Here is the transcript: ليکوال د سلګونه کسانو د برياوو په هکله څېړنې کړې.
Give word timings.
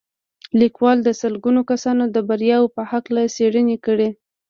ليکوال 0.59 0.97
د 1.03 1.09
سلګونه 1.21 1.61
کسانو 1.71 2.03
د 2.15 2.17
برياوو 2.29 2.73
په 2.75 2.81
هکله 2.91 3.21
څېړنې 3.35 3.77
کړې. 3.85 4.09